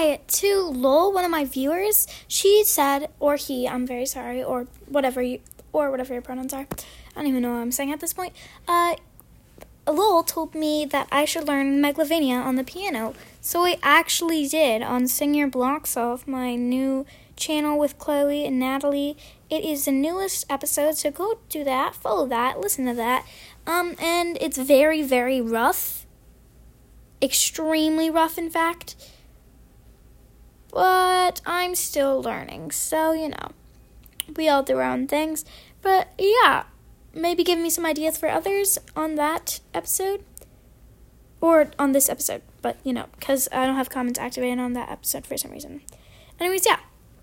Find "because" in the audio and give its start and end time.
43.18-43.48